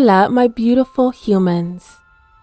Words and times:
Hola, 0.00 0.30
my 0.30 0.48
beautiful 0.48 1.10
humans. 1.10 1.98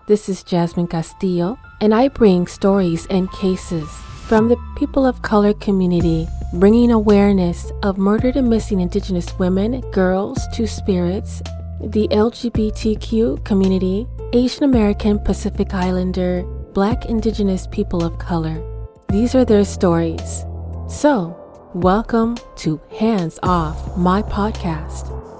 This 0.05 0.29
is 0.29 0.43
Jasmine 0.43 0.85
Castillo, 0.85 1.57
and 1.81 1.91
I 1.91 2.07
bring 2.07 2.45
stories 2.45 3.07
and 3.07 3.31
cases 3.31 3.89
from 4.27 4.47
the 4.47 4.63
people 4.77 5.07
of 5.07 5.23
color 5.23 5.55
community, 5.55 6.27
bringing 6.53 6.91
awareness 6.91 7.71
of 7.81 7.97
murdered 7.97 8.35
and 8.35 8.47
missing 8.47 8.79
Indigenous 8.79 9.33
women, 9.39 9.81
girls, 9.89 10.39
two 10.53 10.67
spirits, 10.67 11.41
the 11.81 12.07
LGBTQ 12.09 13.43
community, 13.43 14.05
Asian 14.33 14.63
American 14.63 15.17
Pacific 15.17 15.73
Islander, 15.73 16.43
Black 16.75 17.05
Indigenous 17.05 17.65
people 17.65 18.05
of 18.05 18.19
color. 18.19 18.61
These 19.09 19.33
are 19.33 19.45
their 19.45 19.65
stories. 19.65 20.45
So, 20.87 21.35
welcome 21.73 22.37
to 22.57 22.79
Hands 22.91 23.39
Off, 23.41 23.97
my 23.97 24.21
podcast. 24.21 25.36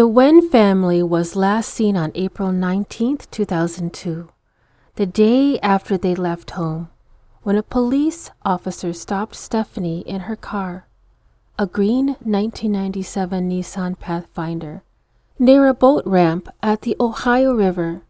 The 0.00 0.08
Nguyen 0.08 0.50
family 0.50 1.02
was 1.02 1.36
last 1.36 1.74
seen 1.74 1.94
on 1.94 2.10
April 2.14 2.52
19, 2.52 3.18
2002, 3.30 4.30
the 4.94 5.04
day 5.04 5.58
after 5.58 5.98
they 5.98 6.14
left 6.14 6.52
home, 6.52 6.88
when 7.42 7.58
a 7.58 7.62
police 7.62 8.30
officer 8.42 8.94
stopped 8.94 9.36
Stephanie 9.36 10.00
in 10.06 10.20
her 10.20 10.36
car, 10.36 10.88
a 11.58 11.66
green 11.66 12.16
1997 12.24 13.50
Nissan 13.50 13.98
Pathfinder, 13.98 14.82
near 15.38 15.68
a 15.68 15.74
boat 15.74 16.06
ramp 16.06 16.48
at 16.62 16.80
the 16.80 16.96
Ohio 16.98 17.52
River. 17.52 18.00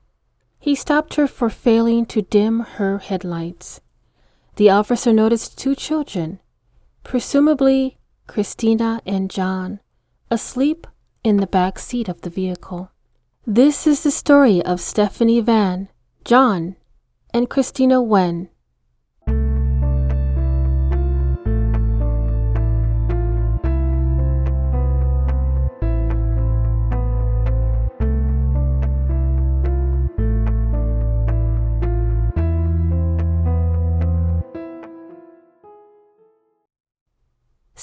He 0.60 0.76
stopped 0.76 1.14
her 1.16 1.26
for 1.26 1.50
failing 1.50 2.06
to 2.06 2.22
dim 2.22 2.60
her 2.60 2.98
headlights. 2.98 3.80
The 4.54 4.70
officer 4.70 5.12
noticed 5.12 5.58
two 5.58 5.74
children, 5.74 6.38
presumably 7.02 7.98
Kristina 8.28 9.00
and 9.04 9.28
John, 9.28 9.80
asleep 10.30 10.86
in 11.22 11.36
the 11.36 11.46
back 11.46 11.78
seat 11.78 12.08
of 12.08 12.20
the 12.22 12.30
vehicle. 12.30 12.90
This 13.46 13.86
is 13.86 14.02
the 14.02 14.10
story 14.10 14.62
of 14.62 14.80
Stephanie 14.80 15.40
Van, 15.40 15.88
John, 16.24 16.76
and 17.34 17.48
Kristina 17.48 18.02
Nguyen. 18.02 18.48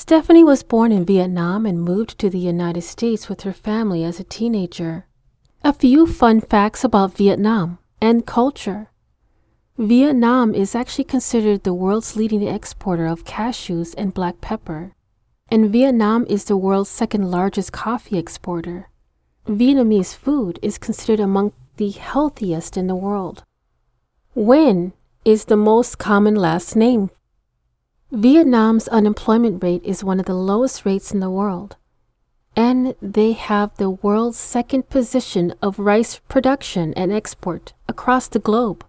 Stephanie 0.07 0.45
was 0.45 0.63
born 0.63 0.93
in 0.93 1.03
Vietnam 1.03 1.65
and 1.65 1.83
moved 1.83 2.17
to 2.17 2.29
the 2.29 2.39
United 2.39 2.81
States 2.81 3.27
with 3.27 3.41
her 3.41 3.51
family 3.51 4.05
as 4.05 4.21
a 4.21 4.23
teenager. 4.23 5.05
A 5.65 5.73
few 5.73 6.07
fun 6.07 6.39
facts 6.39 6.85
about 6.85 7.17
Vietnam 7.17 7.79
and 7.99 8.25
culture. 8.25 8.89
Vietnam 9.77 10.55
is 10.55 10.73
actually 10.73 11.03
considered 11.03 11.65
the 11.65 11.73
world's 11.73 12.15
leading 12.15 12.47
exporter 12.47 13.05
of 13.05 13.25
cashews 13.25 13.93
and 13.97 14.13
black 14.13 14.39
pepper, 14.39 14.93
and 15.49 15.73
Vietnam 15.73 16.25
is 16.29 16.45
the 16.45 16.55
world's 16.55 16.89
second 16.89 17.29
largest 17.29 17.73
coffee 17.73 18.17
exporter. 18.17 18.87
Vietnamese 19.45 20.15
food 20.15 20.57
is 20.61 20.77
considered 20.77 21.19
among 21.19 21.51
the 21.75 21.89
healthiest 21.89 22.77
in 22.77 22.87
the 22.87 22.95
world. 22.95 23.43
Nguyen 24.37 24.93
is 25.25 25.45
the 25.45 25.57
most 25.57 25.97
common 25.97 26.33
last 26.33 26.77
name 26.77 27.09
Vietnam's 28.11 28.87
unemployment 28.87 29.61
rate 29.61 29.83
is 29.83 30.01
one 30.01 30.17
of 30.17 30.25
the 30.25 30.33
lowest 30.33 30.85
rates 30.85 31.11
in 31.11 31.19
the 31.19 31.29
world, 31.29 31.75
and 32.55 32.95
they 33.01 33.33
have 33.33 33.75
the 33.75 33.89
world's 33.89 34.37
second 34.37 34.87
position 34.87 35.53
of 35.61 35.77
rice 35.77 36.21
production 36.29 36.93
and 36.93 37.11
export 37.11 37.73
across 37.89 38.29
the 38.29 38.39
globe. 38.39 38.85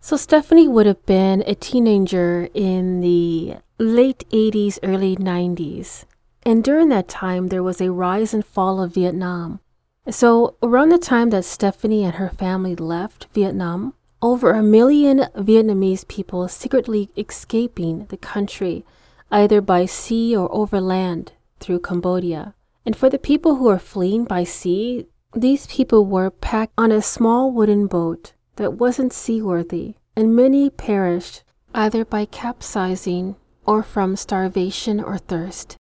So, 0.00 0.16
Stephanie 0.16 0.66
would 0.66 0.86
have 0.86 1.04
been 1.04 1.42
a 1.46 1.54
teenager 1.54 2.48
in 2.54 3.02
the 3.02 3.56
late 3.78 4.24
80s, 4.30 4.78
early 4.82 5.16
90s. 5.16 6.06
And 6.42 6.64
during 6.64 6.88
that 6.88 7.08
time, 7.08 7.48
there 7.48 7.62
was 7.62 7.82
a 7.82 7.92
rise 7.92 8.32
and 8.32 8.46
fall 8.46 8.80
of 8.80 8.94
Vietnam. 8.94 9.60
So, 10.08 10.54
around 10.62 10.88
the 10.88 10.98
time 10.98 11.30
that 11.30 11.44
Stephanie 11.44 12.04
and 12.04 12.14
her 12.14 12.30
family 12.30 12.76
left 12.76 13.26
Vietnam, 13.34 13.92
over 14.26 14.50
a 14.50 14.62
million 14.62 15.20
Vietnamese 15.36 16.06
people 16.08 16.48
secretly 16.48 17.08
escaping 17.16 18.06
the 18.06 18.16
country, 18.16 18.84
either 19.30 19.60
by 19.60 19.86
sea 19.86 20.36
or 20.36 20.52
overland 20.52 21.30
through 21.60 21.78
Cambodia. 21.78 22.52
And 22.84 22.96
for 22.96 23.08
the 23.08 23.20
people 23.20 23.54
who 23.54 23.68
are 23.68 23.78
fleeing 23.78 24.24
by 24.24 24.42
sea, 24.42 25.06
these 25.32 25.68
people 25.68 26.04
were 26.04 26.30
packed 26.30 26.72
on 26.76 26.90
a 26.90 27.00
small 27.00 27.52
wooden 27.52 27.86
boat 27.86 28.32
that 28.56 28.72
wasn't 28.72 29.12
seaworthy, 29.12 29.94
and 30.16 30.34
many 30.34 30.70
perished 30.70 31.44
either 31.72 32.04
by 32.04 32.24
capsizing 32.24 33.36
or 33.64 33.80
from 33.80 34.16
starvation 34.16 34.98
or 34.98 35.18
thirst. 35.18 35.76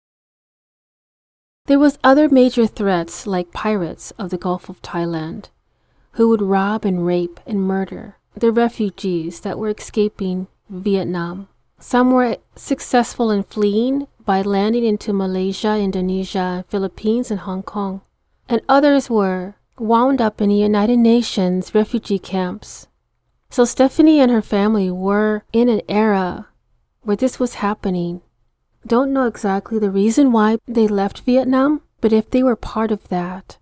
There 1.68 1.78
was 1.78 2.00
other 2.04 2.28
major 2.28 2.66
threats 2.66 3.28
like 3.28 3.54
pirates 3.54 4.10
of 4.18 4.32
the 4.32 4.40
Gulf 4.40 4.68
of 4.68 4.82
Thailand, 4.82 5.52
who 6.14 6.28
would 6.30 6.42
rob 6.42 6.86
and 6.86 7.06
rape 7.06 7.40
and 7.46 7.62
murder 7.62 8.18
the 8.36 8.52
refugees 8.52 9.42
that 9.42 9.58
were 9.58 9.70
escaping 9.70 10.48
Vietnam. 10.70 11.48
Some 11.80 12.12
were 12.12 12.38
successful 12.56 13.32
in 13.32 13.44
fleeing 13.44 14.08
by 14.24 14.42
landing 14.42 14.86
into 14.86 15.14
Malaysia, 15.14 15.78
Indonesia, 15.78 16.64
Philippines, 16.70 17.32
and 17.32 17.42
Hong 17.42 17.64
Kong. 17.64 18.02
And 18.48 18.62
others 18.70 19.10
were 19.10 19.56
wound 19.80 20.22
up 20.22 20.42
in 20.42 20.50
the 20.50 20.56
United 20.56 20.98
Nations 20.98 21.74
refugee 21.74 22.20
camps. 22.20 22.88
So 23.50 23.66
Stephanie 23.66 24.20
and 24.20 24.32
her 24.32 24.42
family 24.42 24.92
were 24.92 25.44
in 25.52 25.68
an 25.70 25.82
era 25.90 26.48
where 27.02 27.18
this 27.18 27.40
was 27.40 27.56
happening. 27.56 28.22
Don't 28.86 29.12
know 29.12 29.26
exactly 29.26 29.80
the 29.80 29.92
reason 29.92 30.32
why 30.32 30.58
they 30.68 30.88
left 30.88 31.22
Vietnam, 31.22 31.82
but 32.00 32.14
if 32.14 32.30
they 32.30 32.44
were 32.44 32.56
part 32.56 32.92
of 32.92 33.10
that, 33.10 33.58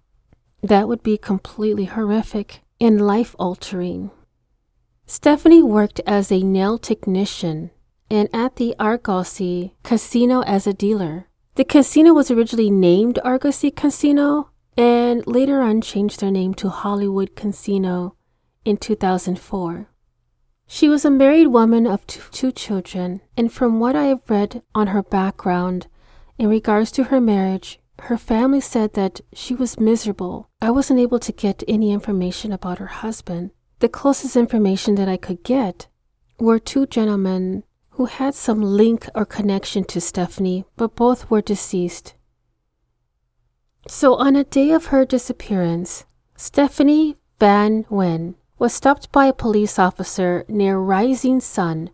that 0.62 0.88
would 0.88 1.02
be 1.04 1.18
completely 1.18 1.86
horrific 1.86 2.62
and 2.80 3.06
life 3.06 3.36
altering. 3.40 4.12
Stephanie 5.12 5.64
worked 5.64 6.00
as 6.06 6.32
a 6.32 6.44
nail 6.44 6.78
technician 6.78 7.72
and 8.12 8.30
at 8.32 8.58
the 8.58 8.76
Argosy 8.78 9.74
Casino 9.82 10.42
as 10.42 10.68
a 10.68 10.74
dealer. 10.74 11.26
The 11.56 11.66
casino 11.66 12.14
was 12.14 12.30
originally 12.30 12.70
named 12.70 13.18
Argosy 13.26 13.72
Casino 13.72 14.52
and 14.78 15.26
later 15.26 15.62
on 15.62 15.82
changed 15.82 16.20
their 16.20 16.30
name 16.30 16.54
to 16.54 16.70
Hollywood 16.70 17.36
Casino 17.36 18.18
in 18.64 18.78
2004. 18.78 19.90
She 20.68 20.88
was 20.88 21.04
a 21.04 21.10
married 21.10 21.48
woman 21.48 21.88
of 21.88 22.06
two, 22.06 22.52
children, 22.52 23.22
and 23.36 23.52
from 23.52 23.80
what 23.80 23.96
I 23.96 24.06
have 24.14 24.30
read 24.30 24.62
on 24.76 24.88
her 24.94 25.02
background 25.02 25.88
in 26.38 26.50
regards 26.50 26.92
to 26.92 27.06
her 27.06 27.20
marriage, 27.20 27.80
her 28.04 28.16
family 28.16 28.62
said 28.62 28.94
that 28.94 29.22
she 29.34 29.56
was 29.56 29.80
miserable. 29.80 30.52
I 30.62 30.70
wasn't 30.70 31.00
able 31.00 31.18
to 31.18 31.32
get 31.32 31.64
any 31.68 31.92
information 31.92 32.54
about 32.54 32.78
her 32.78 33.02
husband. 33.02 33.50
The 33.80 33.90
closest 33.90 34.36
information 34.36 34.96
that 34.96 35.08
I 35.08 35.18
could 35.18 35.44
get 35.44 35.88
were 36.38 36.60
two 36.60 36.86
gentlemen 36.86 37.64
who 37.92 38.06
had 38.06 38.36
some 38.36 38.62
link 38.62 39.08
or 39.16 39.26
connection 39.26 39.84
to 39.86 40.02
Stephanie, 40.02 40.66
but 40.76 40.96
both 40.96 41.30
were 41.30 41.42
deceased. 41.42 42.14
So, 43.88 44.16
on 44.16 44.36
a 44.36 44.44
day 44.44 44.72
of 44.72 44.88
her 44.88 45.06
disappearance, 45.06 46.06
Stephanie 46.36 47.18
Van 47.40 47.86
Nguyen 47.86 48.36
was 48.58 48.74
stopped 48.74 49.12
by 49.12 49.26
a 49.26 49.34
police 49.34 49.80
officer 49.80 50.44
near 50.48 50.78
Rising 50.78 51.40
Sun 51.40 51.92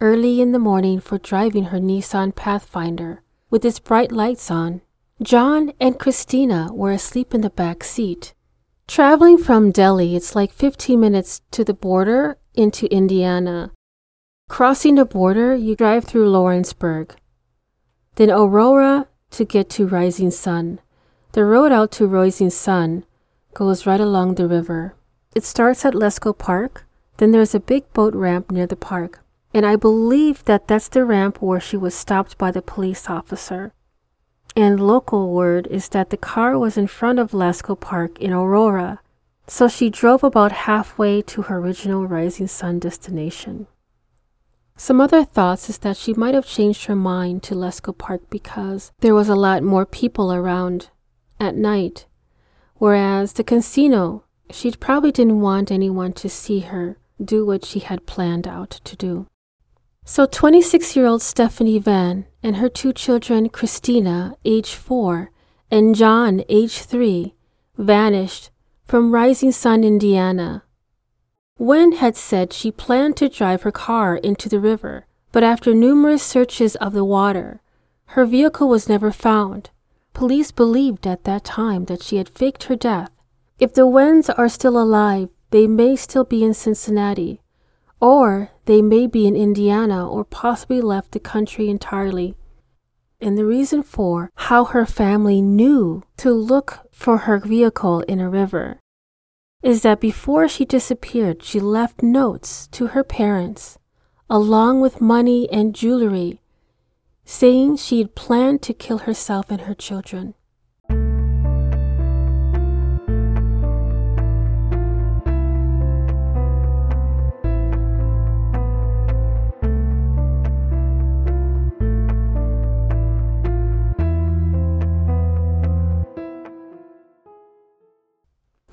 early 0.00 0.40
in 0.40 0.52
the 0.52 0.58
morning 0.58 1.00
for 1.00 1.18
driving 1.18 1.64
her 1.64 1.78
Nissan 1.78 2.34
Pathfinder 2.34 3.22
with 3.50 3.64
its 3.64 3.80
bright 3.80 4.12
lights 4.12 4.50
on. 4.50 4.82
John 5.22 5.72
and 5.80 5.98
Kristina 5.98 6.70
were 6.70 6.92
asleep 6.92 7.34
in 7.34 7.40
the 7.40 7.50
back 7.50 7.82
seat. 7.82 8.34
Traveling 8.88 9.36
from 9.36 9.72
Delhi, 9.72 10.16
it's 10.16 10.34
like 10.34 10.52
15 10.52 10.98
minutes 10.98 11.42
to 11.50 11.64
the 11.64 11.74
border 11.74 12.38
into 12.54 12.90
Indiana. 12.92 13.72
Crossing 14.48 14.94
the 14.94 15.04
border, 15.04 15.54
you 15.54 15.74
drive 15.74 16.04
through 16.04 16.30
Lawrenceburg. 16.30 17.14
Then 18.14 18.30
Aurora 18.30 19.08
to 19.32 19.44
get 19.44 19.68
to 19.70 19.88
Rising 19.88 20.30
Sun. 20.30 20.78
The 21.32 21.44
road 21.44 21.72
out 21.72 21.90
to 21.92 22.06
Rising 22.06 22.50
Sun 22.50 23.04
goes 23.54 23.86
right 23.86 24.00
along 24.00 24.36
the 24.36 24.46
river. 24.48 24.94
It 25.34 25.44
starts 25.44 25.84
at 25.84 25.94
Lesko 25.94 26.36
Park, 26.36 26.86
then 27.18 27.32
there's 27.32 27.54
a 27.54 27.60
big 27.60 27.92
boat 27.92 28.14
ramp 28.14 28.50
near 28.50 28.66
the 28.66 28.76
park. 28.76 29.22
And 29.52 29.66
I 29.66 29.76
believe 29.76 30.44
that 30.44 30.68
that's 30.68 30.88
the 30.88 31.04
ramp 31.04 31.42
where 31.42 31.60
she 31.60 31.76
was 31.76 31.94
stopped 31.94 32.38
by 32.38 32.50
the 32.50 32.62
police 32.62 33.10
officer. 33.10 33.72
And 34.56 34.80
local 34.80 35.34
word 35.34 35.66
is 35.66 35.90
that 35.90 36.08
the 36.08 36.16
car 36.16 36.58
was 36.58 36.78
in 36.78 36.86
front 36.86 37.18
of 37.18 37.32
Lesko 37.32 37.78
Park 37.78 38.18
in 38.18 38.32
Aurora, 38.32 39.00
so 39.46 39.68
she 39.68 39.90
drove 39.90 40.24
about 40.24 40.50
halfway 40.50 41.20
to 41.22 41.42
her 41.42 41.58
original 41.58 42.06
Rising 42.06 42.46
Sun 42.46 42.78
destination. 42.78 43.66
Some 44.74 44.98
other 44.98 45.24
thoughts 45.24 45.68
is 45.68 45.78
that 45.78 45.98
she 45.98 46.14
might 46.14 46.34
have 46.34 46.46
changed 46.46 46.86
her 46.86 46.96
mind 46.96 47.42
to 47.44 47.54
Lesko 47.54 47.96
Park 47.96 48.22
because 48.30 48.92
there 49.00 49.14
was 49.14 49.28
a 49.28 49.36
lot 49.36 49.62
more 49.62 49.84
people 49.84 50.32
around 50.32 50.88
at 51.38 51.54
night, 51.54 52.06
whereas 52.76 53.34
the 53.34 53.44
casino, 53.44 54.24
she 54.50 54.70
probably 54.72 55.12
didn't 55.12 55.40
want 55.42 55.70
anyone 55.70 56.14
to 56.14 56.30
see 56.30 56.60
her 56.60 56.96
do 57.22 57.44
what 57.44 57.64
she 57.64 57.80
had 57.80 58.06
planned 58.06 58.48
out 58.48 58.70
to 58.84 58.96
do. 58.96 59.26
So 60.04 60.24
26 60.24 60.94
year 60.94 61.06
old 61.06 61.20
Stephanie 61.20 61.78
Van 61.78 62.26
and 62.46 62.58
her 62.58 62.68
two 62.68 62.92
children, 62.92 63.48
Kristina, 63.48 64.36
age 64.44 64.76
4, 64.76 65.32
and 65.68 65.96
John, 65.96 66.44
age 66.48 66.78
3, 66.78 67.34
vanished 67.76 68.50
from 68.84 69.10
Rising 69.10 69.50
Sun, 69.50 69.82
Indiana 69.82 70.62
Nguyen 71.58 71.96
had 71.96 72.14
said 72.14 72.52
she 72.52 72.70
planned 72.70 73.16
to 73.16 73.28
drive 73.28 73.62
her 73.62 73.72
car 73.72 74.14
into 74.14 74.48
the 74.48 74.60
river, 74.60 75.06
but 75.32 75.42
after 75.42 75.74
numerous 75.74 76.22
searches 76.22 76.76
of 76.76 76.92
the 76.92 77.04
water, 77.04 77.62
her 78.14 78.24
vehicle 78.24 78.68
was 78.68 78.88
never 78.88 79.10
found. 79.10 79.70
Police 80.12 80.52
believed 80.52 81.04
at 81.04 81.24
that 81.24 81.42
time 81.42 81.86
that 81.86 82.04
she 82.04 82.16
had 82.16 82.28
faked 82.28 82.64
her 82.64 82.76
death. 82.76 83.10
If 83.58 83.74
the 83.74 83.82
Nguyens 83.82 84.32
are 84.38 84.48
still 84.48 84.78
alive, 84.80 85.30
they 85.50 85.66
may 85.66 85.96
still 85.96 86.22
be 86.22 86.44
in 86.44 86.54
Cincinnati, 86.54 87.40
or 88.00 88.52
they 88.66 88.82
may 88.82 89.06
be 89.06 89.26
in 89.26 89.34
Indiana 89.34 90.08
or 90.08 90.24
possibly 90.24 90.80
left 90.80 91.12
the 91.12 91.20
country 91.20 91.68
entirely. 91.68 92.36
And 93.20 93.38
the 93.38 93.46
reason 93.46 93.82
for 93.82 94.30
how 94.34 94.64
her 94.66 94.84
family 94.84 95.40
knew 95.40 96.02
to 96.18 96.32
look 96.32 96.86
for 96.92 97.18
her 97.18 97.38
vehicle 97.38 98.00
in 98.00 98.20
a 98.20 98.28
river 98.28 98.78
is 99.62 99.82
that 99.82 100.00
before 100.00 100.46
she 100.46 100.64
disappeared, 100.64 101.42
she 101.42 101.58
left 101.58 102.02
notes 102.02 102.66
to 102.68 102.88
her 102.88 103.02
parents, 103.02 103.78
along 104.28 104.80
with 104.80 105.00
money 105.00 105.48
and 105.50 105.74
jewelry, 105.74 106.40
saying 107.24 107.76
she 107.76 107.98
had 107.98 108.14
planned 108.14 108.62
to 108.62 108.74
kill 108.74 108.98
herself 108.98 109.50
and 109.50 109.62
her 109.62 109.74
children. 109.74 110.34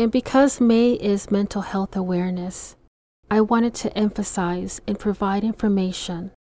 And 0.03 0.11
because 0.11 0.59
May 0.59 0.95
is 0.95 1.31
mental 1.31 1.61
health 1.61 1.95
awareness, 1.95 2.75
I 3.31 3.39
wanted 3.39 3.73
to 3.75 3.97
emphasize 3.97 4.81
and 4.85 4.99
provide 4.99 5.45
information. 5.45 6.31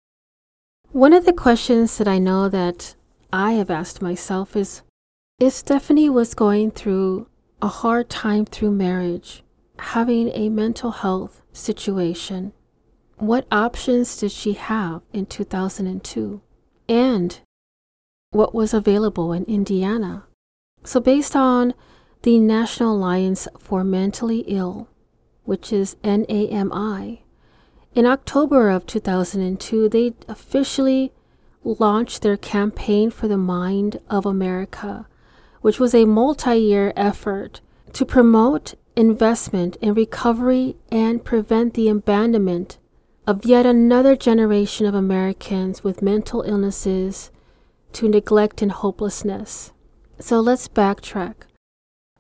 One 0.90 1.12
of 1.12 1.26
the 1.26 1.32
questions 1.32 1.96
that 1.98 2.08
I 2.08 2.18
know 2.18 2.48
that 2.48 2.96
I 3.32 3.52
have 3.52 3.70
asked 3.70 4.02
myself 4.02 4.56
is 4.56 4.82
if 5.38 5.52
Stephanie 5.52 6.10
was 6.10 6.34
going 6.34 6.72
through 6.72 7.28
a 7.62 7.68
hard 7.68 8.10
time 8.10 8.46
through 8.46 8.72
marriage, 8.72 9.44
having 9.78 10.30
a 10.30 10.48
mental 10.48 10.90
health 10.90 11.40
situation, 11.52 12.52
what 13.18 13.46
options 13.52 14.16
did 14.16 14.32
she 14.32 14.54
have 14.54 15.02
in 15.12 15.26
2002? 15.26 16.40
And 16.88 17.38
what 18.32 18.56
was 18.56 18.74
available 18.74 19.32
in 19.32 19.44
Indiana? 19.44 20.24
So, 20.82 20.98
based 20.98 21.36
on 21.36 21.74
the 22.22 22.38
National 22.38 22.96
Alliance 22.96 23.48
for 23.58 23.82
Mentally 23.82 24.44
Ill, 24.46 24.88
which 25.44 25.72
is 25.72 25.96
NAMI. 26.04 27.24
In 27.94 28.06
October 28.06 28.70
of 28.70 28.86
2002, 28.86 29.88
they 29.88 30.14
officially 30.28 31.12
launched 31.64 32.22
their 32.22 32.36
campaign 32.36 33.10
for 33.10 33.26
the 33.26 33.36
mind 33.36 34.00
of 34.08 34.24
America, 34.24 35.06
which 35.62 35.80
was 35.80 35.94
a 35.94 36.04
multi 36.04 36.56
year 36.56 36.92
effort 36.96 37.60
to 37.92 38.06
promote 38.06 38.74
investment 38.94 39.76
in 39.80 39.94
recovery 39.94 40.76
and 40.90 41.24
prevent 41.24 41.74
the 41.74 41.88
abandonment 41.88 42.78
of 43.26 43.44
yet 43.44 43.66
another 43.66 44.14
generation 44.14 44.86
of 44.86 44.94
Americans 44.94 45.82
with 45.82 46.02
mental 46.02 46.42
illnesses 46.42 47.30
to 47.92 48.08
neglect 48.08 48.62
and 48.62 48.72
hopelessness. 48.72 49.72
So 50.18 50.40
let's 50.40 50.68
backtrack. 50.68 51.34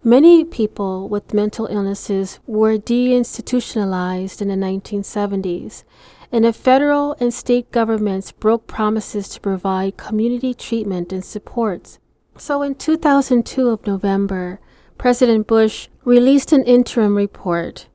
Many 0.04 0.42
people 0.42 1.08
with 1.08 1.32
mental 1.32 1.66
illnesses 1.66 2.40
were 2.44 2.76
deinstitutionalized 2.76 4.42
in 4.42 4.48
the 4.48 4.56
1970s, 4.56 5.84
and 6.32 6.44
the 6.44 6.52
federal 6.52 7.14
and 7.20 7.32
state 7.32 7.70
governments 7.70 8.32
broke 8.32 8.66
promises 8.66 9.28
to 9.28 9.40
provide 9.40 9.96
community 9.96 10.54
treatment 10.54 11.12
and 11.12 11.24
supports. 11.24 12.00
So 12.36 12.62
in 12.62 12.74
2002 12.74 13.68
of 13.68 13.86
November, 13.86 14.58
President 14.98 15.46
Bush 15.46 15.86
released 16.04 16.50
an 16.50 16.64
interim 16.64 17.14
report 17.14 17.86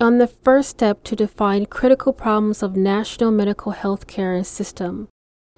on 0.00 0.16
the 0.16 0.28
first 0.28 0.70
step 0.70 1.04
to 1.04 1.16
define 1.16 1.66
critical 1.66 2.14
problems 2.14 2.62
of 2.62 2.76
national 2.76 3.30
medical 3.30 3.72
health 3.72 4.06
care 4.06 4.42
system 4.42 5.08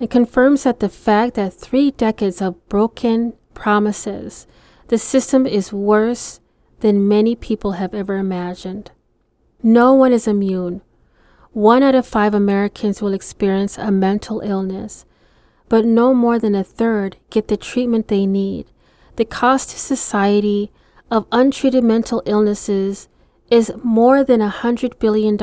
and 0.00 0.10
confirms 0.10 0.64
that 0.64 0.80
the 0.80 0.88
fact 0.88 1.34
that 1.34 1.54
three 1.54 1.92
decades 1.92 2.42
of 2.42 2.68
broken 2.68 3.34
promises 3.54 4.48
the 4.88 4.98
system 4.98 5.46
is 5.46 5.72
worse 5.72 6.40
than 6.80 7.08
many 7.08 7.36
people 7.36 7.72
have 7.72 7.94
ever 7.94 8.16
imagined. 8.16 8.90
No 9.62 9.92
one 9.92 10.12
is 10.12 10.26
immune. 10.26 10.80
One 11.52 11.82
out 11.82 11.94
of 11.94 12.06
five 12.06 12.34
Americans 12.34 13.02
will 13.02 13.12
experience 13.12 13.76
a 13.76 13.90
mental 13.90 14.40
illness, 14.40 15.04
but 15.68 15.84
no 15.84 16.14
more 16.14 16.38
than 16.38 16.54
a 16.54 16.64
third 16.64 17.16
get 17.30 17.48
the 17.48 17.56
treatment 17.56 18.08
they 18.08 18.26
need. 18.26 18.66
The 19.16 19.24
cost 19.24 19.70
to 19.70 19.78
society 19.78 20.70
of 21.10 21.26
untreated 21.32 21.84
mental 21.84 22.22
illnesses 22.24 23.08
is 23.50 23.72
more 23.82 24.22
than 24.22 24.40
$100 24.40 24.98
billion 24.98 25.36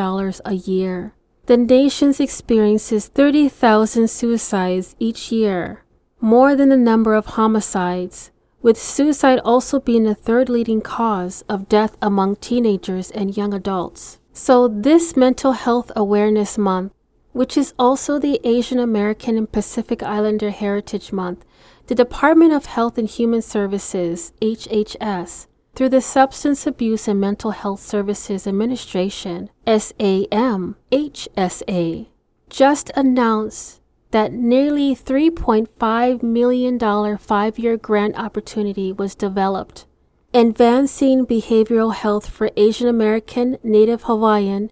a 0.46 0.54
year. 0.54 1.14
The 1.48 1.58
nation 1.58 2.14
experiences 2.18 3.08
30,000 3.08 4.10
suicides 4.10 4.96
each 5.00 5.32
year, 5.32 5.84
more 6.20 6.56
than 6.56 6.70
the 6.70 6.78
number 6.78 7.14
of 7.14 7.25
homicides 7.25 8.32
with 8.66 8.82
suicide 8.82 9.40
also 9.46 9.80
being 9.80 10.06
the 10.06 10.16
third 10.16 10.50
leading 10.50 10.82
cause 10.82 11.44
of 11.48 11.70
death 11.70 11.96
among 12.02 12.36
teenagers 12.38 13.12
and 13.12 13.38
young 13.38 13.54
adults. 13.54 14.18
So, 14.34 14.68
this 14.68 15.16
Mental 15.16 15.52
Health 15.52 15.92
Awareness 15.96 16.58
Month, 16.58 16.92
which 17.32 17.58
is 17.58 17.76
also 17.78 18.18
the 18.18 18.40
Asian 18.44 18.80
American 18.80 19.38
and 19.38 19.52
Pacific 19.52 20.02
Islander 20.02 20.50
Heritage 20.50 21.12
Month, 21.12 21.46
the 21.86 21.94
Department 21.94 22.54
of 22.54 22.66
Health 22.66 22.98
and 22.98 23.08
Human 23.08 23.44
Services, 23.44 24.34
HHS, 24.42 25.46
through 25.76 25.90
the 25.90 26.02
Substance 26.02 26.66
Abuse 26.66 27.08
and 27.08 27.22
Mental 27.22 27.52
Health 27.52 27.82
Services 27.82 28.48
Administration, 28.48 29.52
SAM, 29.68 30.76
HSA, 30.92 32.08
just 32.50 32.90
announced 32.96 33.80
that 34.16 34.32
nearly 34.32 34.96
$3.5 34.96 36.24
million 36.24 37.18
five 37.18 37.60
year 37.60 37.76
grant 37.76 38.18
opportunity 38.18 38.94
was 38.94 39.14
developed, 39.14 39.86
advancing 40.34 41.26
behavioral 41.26 41.94
health 41.94 42.30
for 42.30 42.50
Asian 42.56 42.88
American, 42.88 43.58
Native 43.62 44.04
Hawaiian, 44.04 44.72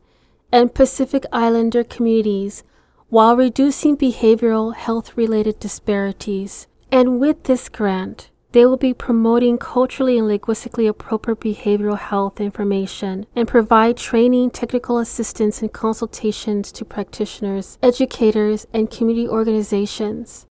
and 0.50 0.74
Pacific 0.74 1.26
Islander 1.34 1.84
communities 1.84 2.64
while 3.10 3.36
reducing 3.36 3.98
behavioral 3.98 4.74
health 4.74 5.18
related 5.18 5.60
disparities. 5.60 6.68
And 6.90 7.20
with 7.20 7.44
this 7.44 7.68
grant, 7.68 8.30
they 8.54 8.66
will 8.66 8.78
be 8.78 8.94
promoting 8.94 9.58
culturally 9.58 10.18
and 10.18 10.28
linguistically 10.28 10.88
appropriate 10.88 11.40
behavioral 11.40 11.98
health 11.98 12.40
information 12.40 13.26
and 13.36 13.48
provide 13.48 13.98
training, 13.98 14.52
technical 14.52 15.00
assistance, 15.00 15.62
and 15.62 15.74
consultations 15.74 16.72
to 16.72 16.86
practitioners, 16.86 17.80
educators, 17.82 18.66
and 18.72 18.92
community 18.92 19.28
organizations. 19.28 20.46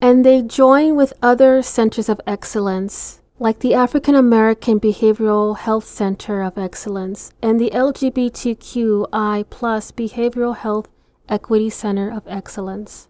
And 0.00 0.24
they 0.24 0.42
join 0.42 0.96
with 0.96 1.12
other 1.22 1.62
centers 1.62 2.08
of 2.08 2.20
excellence 2.26 3.20
like 3.38 3.60
the 3.60 3.74
African 3.74 4.14
American 4.14 4.80
Behavioral 4.80 5.56
Health 5.56 5.84
Center 5.84 6.42
of 6.42 6.58
Excellence 6.58 7.32
and 7.40 7.60
the 7.60 7.70
LGBTQI 7.70 9.44
Behavioral 9.48 10.56
Health 10.56 10.88
Equity 11.28 11.70
Center 11.70 12.10
of 12.10 12.22
Excellence. 12.26 13.08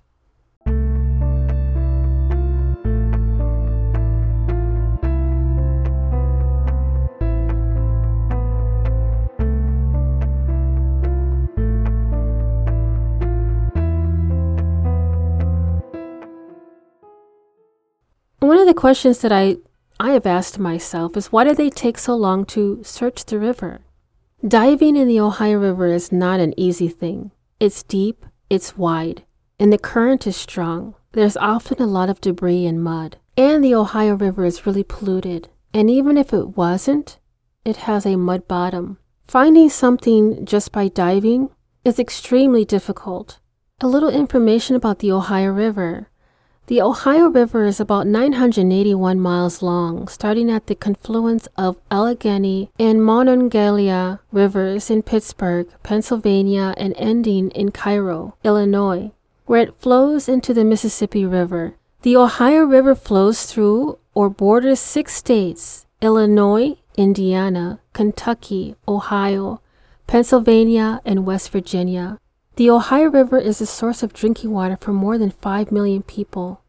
One 18.39 18.59
of 18.59 18.69
the 18.69 18.75
questions 18.77 19.19
that 19.23 19.33
I, 19.33 19.57
I 19.99 20.13
have 20.13 20.25
asked 20.25 20.61
myself 20.61 21.17
is 21.17 21.33
why 21.33 21.43
did 21.43 21.57
they 21.57 21.69
take 21.69 21.99
so 21.99 22.15
long 22.15 22.45
to 22.55 22.81
search 22.85 23.25
the 23.25 23.41
river? 23.41 23.81
Diving 24.47 24.95
in 24.95 25.09
the 25.09 25.19
Ohio 25.19 25.59
River 25.59 25.89
is 25.89 26.13
not 26.13 26.39
an 26.39 26.55
easy 26.57 26.87
thing. 26.87 27.33
It's 27.59 27.83
deep, 27.83 28.25
it's 28.49 28.79
wide, 28.79 29.25
and 29.59 29.73
the 29.73 29.79
current 29.79 30.29
is 30.29 30.37
strong. 30.37 30.95
There's 31.11 31.37
often 31.37 31.83
a 31.83 31.87
lot 31.87 32.09
of 32.09 32.21
debris 32.21 32.65
and 32.65 32.81
mud, 32.81 33.17
and 33.37 33.65
the 33.65 33.75
Ohio 33.75 34.15
River 34.15 34.45
is 34.45 34.65
really 34.65 34.85
polluted. 34.85 35.49
And 35.75 35.91
even 35.91 36.17
if 36.17 36.33
it 36.33 36.57
wasn't, 36.57 37.19
it 37.65 37.79
has 37.89 38.07
a 38.07 38.15
mud 38.15 38.47
bottom. 38.47 38.99
Finding 39.27 39.69
something 39.71 40.47
just 40.47 40.71
by 40.71 40.87
diving 40.87 41.51
is 41.85 41.99
extremely 41.99 42.65
difficult. 42.65 43.41
A 43.81 43.89
little 43.89 44.09
information 44.09 44.77
about 44.77 45.01
the 45.01 45.11
Ohio 45.11 45.51
River. 45.51 46.11
The 46.69 46.83
Ohio 46.83 47.29
River 47.29 47.65
is 47.65 47.81
about 47.81 48.07
981 48.07 49.19
miles 49.19 49.63
long, 49.63 50.07
starting 50.07 50.51
at 50.51 50.67
the 50.67 50.75
confluence 50.75 51.49
of 51.57 51.79
Allegheny 51.91 52.71
and 52.79 53.03
Monongahela 53.03 54.21
rivers 54.31 54.91
in 54.91 55.03
Pittsburgh, 55.03 55.67
Pennsylvania, 55.83 56.75
and 56.77 56.93
ending 56.99 57.51
in 57.53 57.71
Cairo, 57.71 58.37
Illinois, 58.45 59.13
where 59.47 59.63
it 59.63 59.81
flows 59.81 60.29
into 60.29 60.53
the 60.53 60.63
Mississippi 60.63 61.25
River. 61.25 61.73
The 62.03 62.19
Ohio 62.19 62.65
River 62.65 62.95
flows 62.95 63.47
through 63.47 63.99
or 64.13 64.29
borders 64.29 64.79
six 64.79 65.15
states 65.15 65.87
Illinois, 66.03 66.77
Indiana, 66.99 67.81
Kentucky, 67.95 68.77
Ohio, 68.87 69.63
Pennsylvania, 70.07 71.01
and 71.07 71.25
West 71.25 71.49
Virginia. 71.49 72.19
The 72.59 72.71
Ohio 72.71 73.09
River 73.09 73.39
is 73.39 73.61
a 73.61 73.67
source 73.67 74.03
of 74.03 74.13
drinking 74.13 74.51
water 74.51 74.77
for 74.77 74.93
more 74.93 75.17
than 75.17 75.31
5 75.31 75.71
million 75.71 76.03
people. 76.03 76.63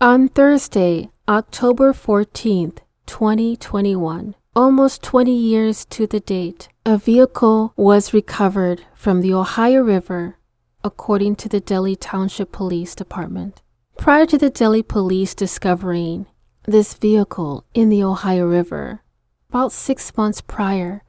On 0.00 0.28
Thursday, 0.28 1.10
October 1.28 1.92
14th, 1.92 2.78
2021, 3.06 4.34
almost 4.56 5.04
20 5.04 5.32
years 5.32 5.84
to 5.84 6.08
the 6.08 6.18
date, 6.18 6.68
a 6.84 6.98
vehicle 6.98 7.74
was 7.76 8.12
recovered 8.12 8.82
from 8.92 9.20
the 9.20 9.32
Ohio 9.32 9.82
River, 9.82 10.36
according 10.82 11.36
to 11.36 11.48
the 11.48 11.60
Delhi 11.60 11.94
Township 11.94 12.50
Police 12.50 12.96
Department. 12.96 13.62
Prior 13.96 14.26
to 14.26 14.36
the 14.36 14.50
Delhi 14.50 14.82
police 14.82 15.36
discovering 15.36 16.26
this 16.64 16.94
vehicle 16.94 17.64
in 17.72 17.88
the 17.88 18.02
Ohio 18.02 18.46
River, 18.46 19.04
about 19.50 19.70
six 19.70 20.16
months 20.16 20.40
prior, 20.40 21.03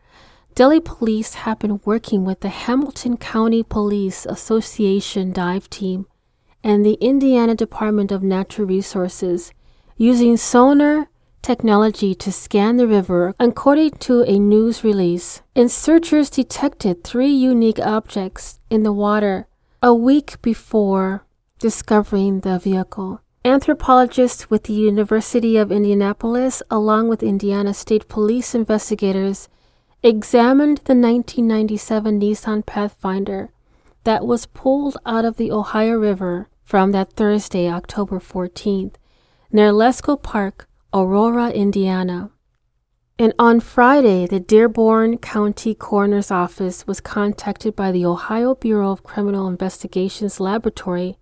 Delhi 0.55 0.79
police 0.79 1.33
have 1.33 1.59
been 1.59 1.81
working 1.83 2.23
with 2.23 2.39
the 2.39 2.47
Hamilton 2.47 3.17
County 3.17 3.61
Police 3.61 4.25
Association 4.25 5.33
dive 5.33 5.69
team 5.69 6.07
and 6.63 6.85
the 6.85 6.93
Indiana 7.01 7.55
Department 7.55 8.09
of 8.09 8.23
Natural 8.23 8.65
Resources 8.65 9.51
using 9.97 10.37
sonar 10.37 11.09
technology 11.41 12.15
to 12.15 12.31
scan 12.31 12.77
the 12.77 12.87
river, 12.87 13.35
according 13.37 13.91
to 14.07 14.23
a 14.23 14.39
news 14.39 14.81
release. 14.81 15.41
And 15.57 15.69
searchers 15.69 16.29
detected 16.29 17.03
three 17.03 17.33
unique 17.33 17.79
objects 17.79 18.61
in 18.69 18.83
the 18.83 18.93
water 18.93 19.47
a 19.83 19.93
week 19.93 20.41
before 20.41 21.25
discovering 21.59 22.39
the 22.39 22.59
vehicle. 22.59 23.19
Anthropologists 23.43 24.49
with 24.49 24.63
the 24.63 24.73
University 24.73 25.57
of 25.57 25.69
Indianapolis, 25.69 26.63
along 26.71 27.09
with 27.09 27.21
Indiana 27.21 27.73
State 27.73 28.07
Police 28.07 28.55
investigators, 28.55 29.49
examined 30.05 30.77
the 30.85 30.93
1997 30.93 32.19
Nissan 32.19 32.63
Pathfinder 32.63 33.49
that 34.03 34.23
was 34.23 34.45
pulled 34.45 34.97
out 35.03 35.25
of 35.25 35.37
the 35.37 35.51
Ohio 35.51 35.93
River 35.97 36.47
from 36.63 36.91
that 36.91 37.13
Thursday, 37.13 37.67
October 37.67 38.19
14th, 38.19 38.93
near 39.51 39.71
Lesko 39.71 40.21
Park, 40.21 40.69
Aurora, 40.93 41.49
Indiana. 41.49 42.29
And 43.17 43.33
on 43.39 43.59
Friday, 43.59 44.27
the 44.27 44.39
Dearborn 44.39 45.17
County 45.17 45.73
Coroner's 45.73 46.29
Office 46.29 46.85
was 46.85 47.01
contacted 47.01 47.75
by 47.75 47.91
the 47.91 48.05
Ohio 48.05 48.53
Bureau 48.53 48.91
of 48.91 49.01
Criminal 49.01 49.47
Investigations 49.47 50.39
Laboratory. 50.39 51.17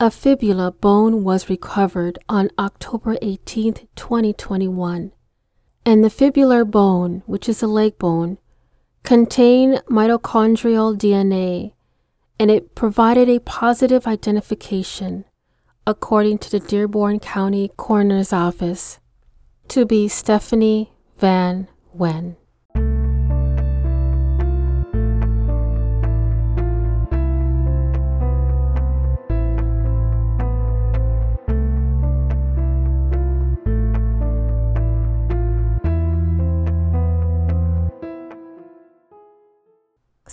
A 0.00 0.10
fibula 0.10 0.72
bone 0.72 1.24
was 1.24 1.50
recovered 1.50 2.18
on 2.26 2.48
October 2.58 3.18
18, 3.20 3.74
2021 3.94 5.12
and 5.84 6.04
the 6.04 6.08
fibular 6.08 6.68
bone, 6.68 7.22
which 7.26 7.48
is 7.48 7.62
a 7.62 7.66
leg 7.66 7.98
bone, 7.98 8.38
contain 9.02 9.78
mitochondrial 9.88 10.96
DNA, 10.96 11.72
and 12.38 12.50
it 12.50 12.74
provided 12.74 13.28
a 13.28 13.40
positive 13.40 14.06
identification, 14.06 15.24
according 15.86 16.38
to 16.38 16.50
the 16.50 16.60
Dearborn 16.60 17.20
County 17.20 17.70
Coroner's 17.76 18.32
Office, 18.32 18.98
to 19.68 19.84
be 19.84 20.08
Stephanie 20.08 20.92
Van 21.18 21.68
Nguyen. 21.96 22.36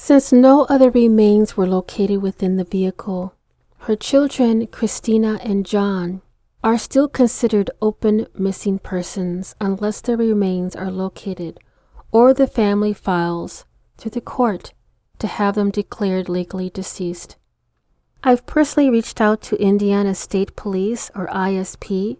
Since 0.02 0.32
no 0.32 0.64
other 0.64 0.90
remains 0.90 1.58
were 1.58 1.68
located 1.68 2.22
within 2.22 2.56
the 2.56 2.64
vehicle, 2.64 3.36
her 3.80 3.98
children, 3.98 4.66
Kristina 4.68 5.38
and 5.44 5.66
John, 5.66 6.22
are 6.64 6.78
still 6.78 7.10
considered 7.10 7.70
open 7.82 8.26
missing 8.34 8.80
persons 8.80 9.56
unless 9.60 10.00
their 10.00 10.16
remains 10.16 10.74
are 10.74 10.90
located 10.90 11.60
or 12.14 12.34
the 12.34 12.48
family 12.48 12.94
files 12.94 13.66
to 13.98 14.10
the 14.10 14.22
court 14.22 14.74
to 15.20 15.28
have 15.28 15.56
them 15.56 15.70
declared 15.70 16.30
legally 16.30 16.70
deceased. 16.70 17.36
I've 18.24 18.46
personally 18.46 18.90
reached 18.90 19.20
out 19.20 19.42
to 19.42 19.62
Indiana 19.62 20.16
State 20.16 20.56
Police 20.56 21.12
or 21.14 21.28
ISP 21.28 22.20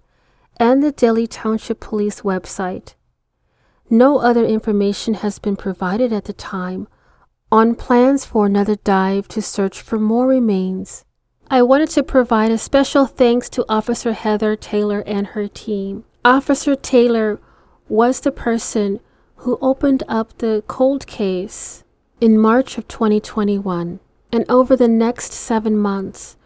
and 0.58 0.84
the 0.84 0.92
Delhi 0.92 1.28
Township 1.28 1.80
Police 1.80 2.22
website. 2.22 2.96
No 3.90 4.20
other 4.20 4.46
information 4.46 5.14
has 5.16 5.40
been 5.40 5.56
provided 5.56 6.12
at 6.12 6.26
the 6.26 6.34
time 6.34 6.90
on 7.52 7.76
plans 7.76 8.26
for 8.26 8.46
another 8.46 8.76
dive 8.76 9.28
to 9.30 9.42
search 9.42 9.82
for 9.82 9.98
more 9.98 10.28
remains. 10.28 11.06
I 11.50 11.64
wanted 11.64 11.90
to 11.92 12.04
provide 12.04 12.52
a 12.52 12.58
special 12.58 13.08
thanks 13.08 13.50
to 13.50 13.66
Officer 13.68 14.14
Heather 14.14 14.56
Taylor 14.56 15.04
and 15.08 15.28
her 15.28 15.48
team. 15.48 16.06
Officer 16.24 16.76
Taylor 16.76 17.40
was 17.88 18.20
the 18.20 18.32
person 18.32 19.00
who 19.38 19.58
opened 19.62 20.04
up 20.08 20.38
the 20.38 20.64
cold 20.68 21.08
case 21.08 21.84
in 22.22 22.38
March 22.38 22.78
of 22.78 22.88
2021. 22.88 24.00
And 24.32 24.46
over 24.48 24.76
the 24.76 24.88
next 24.88 25.34
seven 25.34 25.76
months, 25.76 26.38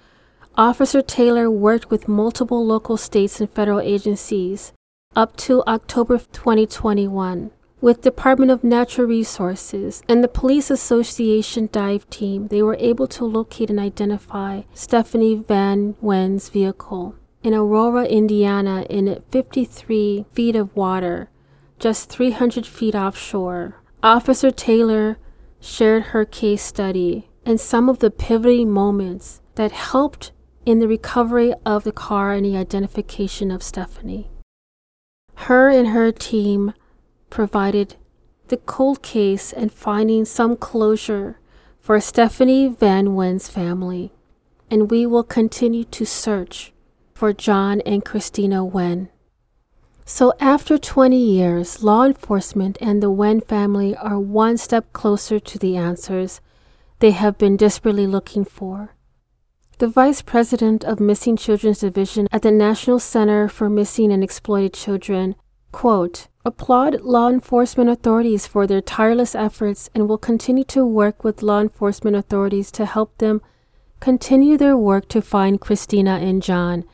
Officer 0.56 1.02
Taylor 1.02 1.52
worked 1.52 1.90
with 1.90 2.08
multiple 2.08 2.66
local 2.66 2.96
states 2.96 3.42
and 3.42 3.50
federal 3.50 3.82
agencies 3.82 4.72
up 5.16 5.36
to 5.38 5.64
October 5.68 6.18
2021 6.18 7.52
with 7.84 8.00
Department 8.00 8.50
of 8.50 8.64
Natural 8.64 9.06
Resources 9.06 10.02
and 10.08 10.24
the 10.24 10.30
Police 10.30 10.72
Association 10.72 11.68
dive 11.70 12.10
team, 12.10 12.48
they 12.48 12.64
were 12.64 12.78
able 12.80 13.08
to 13.08 13.26
locate 13.26 13.70
and 13.70 13.78
identify 13.78 14.62
Stephanie 14.74 15.36
Van 15.36 15.96
Nguyen's 16.02 16.48
vehicle. 16.48 17.16
in 17.44 17.54
Aurora, 17.54 18.06
Indiana, 18.06 18.86
in 18.90 19.22
53 19.32 20.24
feet 20.32 20.56
of 20.56 20.74
water, 20.78 21.30
just 21.78 22.10
300 22.10 22.66
feet 22.66 22.96
offshore. 22.96 23.84
Officer 24.02 24.50
Taylor 24.50 25.18
shared 25.60 26.04
her 26.14 26.24
case 26.24 26.64
study 26.64 27.30
and 27.46 27.60
some 27.60 27.90
of 27.90 28.00
the 28.00 28.10
pivoting 28.10 28.72
moments 28.72 29.42
that 29.56 29.74
helped 29.74 30.32
in 30.66 30.80
the 30.80 30.88
recovery 30.88 31.54
of 31.66 31.84
the 31.84 31.92
car 31.92 32.32
and 32.32 32.46
the 32.46 32.56
identification 32.56 33.52
of 33.52 33.62
Stephanie. 33.62 34.32
Her 35.36 35.68
and 35.68 35.90
her 35.90 36.14
team 36.14 36.74
provided 37.34 37.96
the 38.50 38.58
cold 38.58 39.02
case 39.02 39.52
and 39.52 39.74
finding 39.74 40.24
some 40.24 40.56
closure 40.56 41.40
for 41.80 42.00
Stephanie 42.00 42.68
Van 42.68 43.08
Nguyen's 43.08 43.50
family, 43.50 44.14
and 44.70 44.92
we 44.92 45.08
will 45.08 45.24
continue 45.24 45.84
to 45.84 46.06
search 46.06 46.72
for 47.16 47.34
John 47.34 47.82
and 47.82 48.06
Kristina 48.06 48.70
Nguyen. 48.70 49.10
So, 50.06 50.34
after 50.40 50.78
20 50.78 51.18
years, 51.18 51.82
law 51.82 52.04
enforcement 52.06 52.78
and 52.80 53.02
the 53.02 53.10
Nguyen 53.10 53.44
family 53.44 53.96
are 53.96 54.20
one 54.20 54.58
step 54.58 54.94
closer 54.94 55.40
to 55.40 55.58
the 55.58 55.76
answers 55.76 56.40
they 57.00 57.12
have 57.12 57.40
been 57.40 57.58
desperately 57.58 58.06
looking 58.06 58.46
for. 58.46 58.94
The 59.80 59.88
Vice 59.88 60.22
President 60.22 60.84
of 60.84 61.00
Missing 61.00 61.38
Children's 61.38 61.80
Division 61.80 62.28
at 62.32 62.44
the 62.44 62.52
National 62.52 63.00
Center 63.00 63.50
for 63.50 63.72
Missing 63.72 64.12
and 64.12 64.24
Exploited 64.24 64.76
Children, 64.76 65.36
quote, 65.74 66.28
applaud 66.46 67.02
law 67.02 67.28
enforcement 67.28 67.90
authorities 67.90 68.48
for 68.48 68.66
their 68.66 68.80
tireless 68.80 69.36
efforts 69.36 69.90
and 69.94 70.08
will 70.08 70.18
continue 70.18 70.64
to 70.64 70.86
work 70.86 71.26
with 71.26 71.44
law 71.44 71.60
enforcement 71.60 72.16
authorities 72.16 72.72
to 72.72 72.86
help 72.86 73.18
them 73.18 73.42
continue 74.00 74.58
their 74.58 74.78
work 74.78 75.10
to 75.10 75.22
find 75.22 75.60
Kristina 75.60 76.22
and 76.22 76.42
John, 76.42 76.86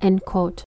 end 0.00 0.24
quote. 0.24 0.62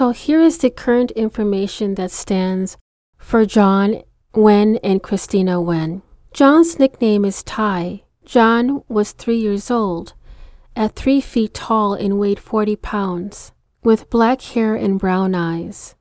So 0.00 0.12
here 0.12 0.40
is 0.40 0.56
the 0.56 0.70
current 0.70 1.10
information 1.10 1.96
that 1.96 2.10
stands 2.10 2.78
for 3.18 3.44
John 3.44 4.00
Nguyen 4.32 4.80
and 4.82 5.02
Kristina 5.02 5.62
Nguyen. 5.62 6.00
John's 6.32 6.78
nickname 6.78 7.26
is 7.26 7.42
Ty. 7.42 8.04
John 8.24 8.82
was 8.88 9.12
three 9.12 9.36
years 9.36 9.70
old, 9.70 10.14
at 10.74 10.96
three 10.96 11.20
feet 11.20 11.52
tall 11.52 11.92
and 11.92 12.18
weighed 12.18 12.38
40 12.38 12.76
pounds, 12.76 13.52
with 13.84 14.08
black 14.08 14.40
hair 14.40 14.74
and 14.74 14.98
brown 14.98 15.34
eyes. 15.34 15.96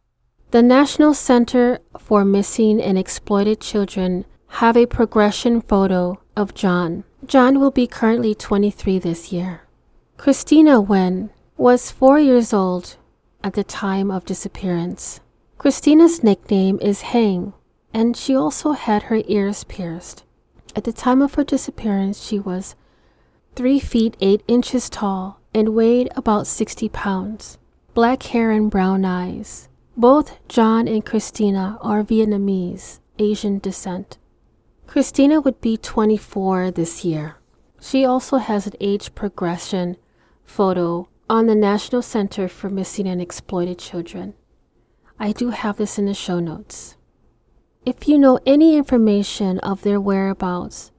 The 0.52 0.64
National 0.64 1.14
Center 1.14 1.80
for 2.00 2.24
Missing 2.24 2.82
and 2.82 2.98
Exploited 2.98 3.60
Children 3.60 4.24
have 4.64 4.78
a 4.78 4.86
progression 4.86 5.60
photo 5.60 6.22
of 6.38 6.54
John. 6.54 7.04
John 7.26 7.60
will 7.60 7.72
be 7.72 7.86
currently 7.86 8.34
23 8.34 8.98
this 8.98 9.34
year. 9.34 9.64
Kristina 10.18 10.88
Nguyen 10.88 11.32
was 11.58 11.92
four 11.92 12.18
years 12.18 12.54
old 12.54 12.96
at 13.44 13.54
the 13.54 13.64
time 13.64 14.12
of 14.12 14.26
disappearance. 14.26 15.20
Kristina's 15.58 16.24
nickname 16.24 16.80
is 16.82 17.02
Hang, 17.02 17.54
and 17.94 18.16
she 18.16 18.36
also 18.36 18.72
had 18.72 19.04
her 19.04 19.22
ears 19.28 19.64
pierced. 19.64 20.24
At 20.76 20.84
the 20.84 20.94
time 20.94 21.22
of 21.22 21.34
her 21.34 21.44
disappearance, 21.44 22.24
she 22.24 22.40
was 22.40 22.76
3 23.56 23.80
feet 23.80 24.16
8 24.22 24.44
inches 24.48 24.90
tall 24.90 25.42
and 25.54 25.76
weighed 25.76 26.10
about 26.16 26.48
60 26.48 26.88
pounds. 26.90 27.58
Black 27.94 28.24
hair 28.24 28.52
and 28.52 28.72
brown 28.72 29.04
eyes. 29.04 29.68
Both 29.98 30.38
John 30.48 30.88
and 30.88 31.06
Kristina 31.06 31.78
are 31.82 32.04
Vietnamese, 32.04 33.00
Asian 33.18 33.60
descent. 33.60 34.18
Kristina 34.88 35.44
would 35.44 35.60
be 35.60 35.76
24 35.76 36.72
this 36.72 37.04
year. 37.04 37.36
She 37.82 38.06
also 38.06 38.38
has 38.38 38.66
an 38.68 38.74
age 38.80 39.14
progression 39.14 39.98
photo 40.46 41.09
on 41.30 41.46
the 41.46 41.56
National 41.56 42.02
Center 42.02 42.48
for 42.48 42.70
Missing 42.70 43.08
and 43.08 43.22
Exploited 43.22 43.78
Children. 43.78 44.34
I 45.20 45.32
do 45.32 45.52
have 45.52 45.78
this 45.78 46.00
in 46.00 46.08
the 46.08 46.14
show 46.14 46.40
notes. 46.40 46.96
If 47.86 48.08
you 48.08 48.18
know 48.18 48.40
any 48.46 48.76
information 48.76 49.60
of 49.60 49.84
their 49.84 50.02
whereabouts, 50.02 50.92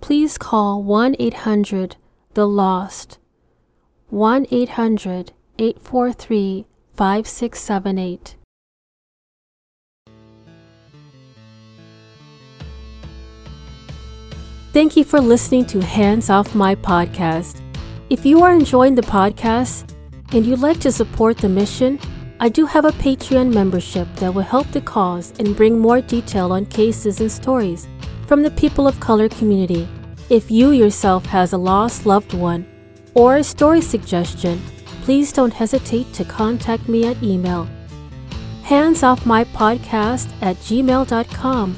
please 0.00 0.36
call 0.36 0.82
1 0.82 1.16
800 1.18 1.96
The 2.34 2.46
Lost, 2.46 3.18
1 4.08 4.46
800 4.50 5.32
843 5.58 6.66
5678. 6.94 8.34
Thank 14.72 14.96
you 14.96 15.04
for 15.04 15.20
listening 15.20 15.64
to 15.66 15.80
Hands 15.80 16.28
Off 16.30 16.54
My 16.54 16.74
podcast. 16.74 17.67
If 18.10 18.24
you 18.24 18.42
are 18.42 18.54
enjoying 18.54 18.94
the 18.94 19.02
podcast 19.02 19.94
and 20.32 20.46
you'd 20.46 20.60
like 20.60 20.80
to 20.80 20.90
support 20.90 21.36
the 21.36 21.48
mission, 21.50 22.00
I 22.40 22.48
do 22.48 22.64
have 22.64 22.86
a 22.86 22.92
Patreon 22.92 23.52
membership 23.52 24.08
that 24.16 24.32
will 24.32 24.40
help 24.40 24.66
the 24.70 24.80
cause 24.80 25.34
and 25.38 25.54
bring 25.54 25.78
more 25.78 26.00
detail 26.00 26.52
on 26.52 26.64
cases 26.64 27.20
and 27.20 27.30
stories 27.30 27.86
from 28.26 28.42
the 28.42 28.50
people 28.52 28.88
of 28.88 28.98
color 28.98 29.28
community. 29.28 29.86
If 30.30 30.50
you 30.50 30.70
yourself 30.70 31.26
has 31.26 31.52
a 31.52 31.58
lost 31.58 32.06
loved 32.06 32.32
one 32.32 32.66
or 33.12 33.36
a 33.36 33.44
story 33.44 33.82
suggestion, 33.82 34.58
please 35.02 35.30
don't 35.30 35.52
hesitate 35.52 36.10
to 36.14 36.24
contact 36.24 36.88
me 36.88 37.06
at 37.06 37.22
email 37.22 37.68
handsoffmypodcast 38.64 40.28
at 40.40 40.56
gmail.com. 40.56 41.76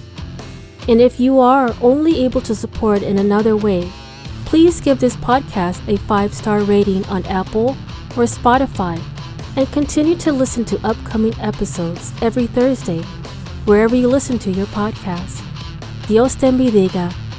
And 0.88 1.00
if 1.00 1.18
you 1.18 1.40
are 1.40 1.74
only 1.80 2.24
able 2.24 2.40
to 2.42 2.54
support 2.54 3.02
in 3.02 3.18
another 3.18 3.56
way, 3.56 3.90
Please 4.50 4.80
give 4.80 4.98
this 4.98 5.14
podcast 5.14 5.78
a 5.86 5.96
five 6.08 6.34
star 6.34 6.62
rating 6.62 7.06
on 7.06 7.24
Apple 7.26 7.76
or 8.16 8.26
Spotify 8.26 9.00
and 9.54 9.70
continue 9.70 10.16
to 10.16 10.32
listen 10.32 10.64
to 10.64 10.84
upcoming 10.84 11.32
episodes 11.38 12.12
every 12.20 12.48
Thursday, 12.48 13.00
wherever 13.64 13.94
you 13.94 14.08
listen 14.08 14.40
to 14.40 14.50
your 14.50 14.66
podcast. 14.74 15.40
Dios 16.08 16.34
te 16.34 16.50
bendiga. 16.50 17.29